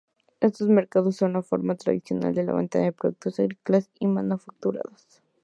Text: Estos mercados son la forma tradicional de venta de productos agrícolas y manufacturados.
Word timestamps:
Estos 0.39 0.67
mercados 0.67 1.15
son 1.17 1.33
la 1.33 1.43
forma 1.43 1.75
tradicional 1.75 2.33
de 2.33 2.43
venta 2.43 2.79
de 2.79 2.91
productos 2.91 3.39
agrícolas 3.39 3.91
y 3.99 4.07
manufacturados. 4.07 5.21